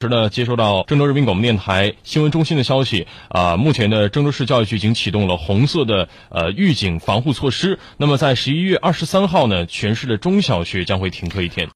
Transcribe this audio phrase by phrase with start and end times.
[0.00, 7.80] 是呢，接收到郑州人民广播电台新闻中心的消息，啊，目前的郑州市教育局已经启动了红色的呃预警防护措施。
[7.96, 11.66] 那么在十一月二十三号呢，全市的中小学将会停课一天。